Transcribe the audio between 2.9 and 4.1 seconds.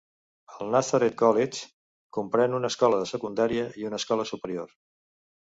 de secundària i una